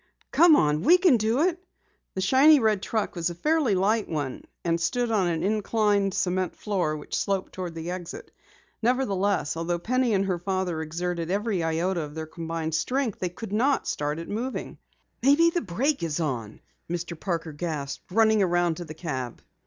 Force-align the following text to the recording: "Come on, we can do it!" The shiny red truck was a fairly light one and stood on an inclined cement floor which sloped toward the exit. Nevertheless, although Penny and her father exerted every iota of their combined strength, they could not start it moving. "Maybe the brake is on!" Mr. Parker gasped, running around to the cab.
"Come 0.31 0.55
on, 0.55 0.81
we 0.81 0.97
can 0.97 1.17
do 1.17 1.41
it!" 1.43 1.63
The 2.15 2.21
shiny 2.21 2.59
red 2.59 2.81
truck 2.81 3.15
was 3.15 3.29
a 3.29 3.35
fairly 3.35 3.75
light 3.75 4.09
one 4.09 4.45
and 4.65 4.81
stood 4.81 5.11
on 5.11 5.27
an 5.27 5.43
inclined 5.43 6.15
cement 6.15 6.55
floor 6.55 6.97
which 6.97 7.15
sloped 7.15 7.53
toward 7.53 7.75
the 7.75 7.91
exit. 7.91 8.31
Nevertheless, 8.81 9.55
although 9.55 9.77
Penny 9.77 10.15
and 10.15 10.25
her 10.25 10.39
father 10.39 10.81
exerted 10.81 11.29
every 11.29 11.61
iota 11.63 12.01
of 12.01 12.15
their 12.15 12.25
combined 12.25 12.73
strength, 12.73 13.19
they 13.19 13.29
could 13.29 13.53
not 13.53 13.87
start 13.87 14.17
it 14.17 14.27
moving. 14.27 14.79
"Maybe 15.21 15.51
the 15.51 15.61
brake 15.61 16.01
is 16.01 16.19
on!" 16.19 16.61
Mr. 16.89 17.13
Parker 17.19 17.53
gasped, 17.53 18.05
running 18.09 18.41
around 18.41 18.77
to 18.77 18.85
the 18.85 18.95
cab. 18.95 19.43